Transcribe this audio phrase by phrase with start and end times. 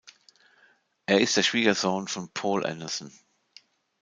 [1.05, 3.11] Er ist der Schwiegersohn von Poul Anderson.